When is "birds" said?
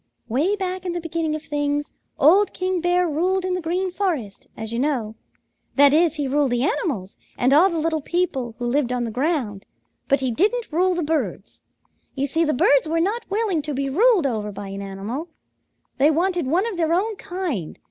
11.03-11.61, 12.51-12.87